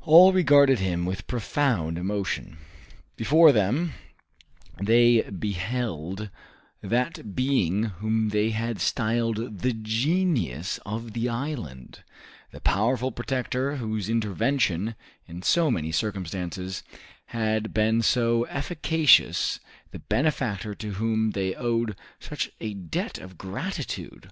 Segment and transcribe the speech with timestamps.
[0.00, 2.56] All regarded him with profound emotion.
[3.16, 3.92] Before them
[4.80, 6.30] they beheld
[6.80, 12.02] that being whom they had styled the "genius of the island,"
[12.50, 14.94] the powerful protector whose intervention,
[15.26, 16.82] in so many circumstances,
[17.26, 19.60] had been so efficacious,
[19.90, 24.30] the benefactor to whom they owed such a debt of gratitude!